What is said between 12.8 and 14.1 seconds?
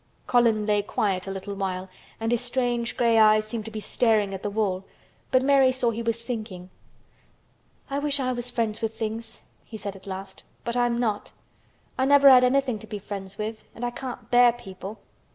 be friends with, and I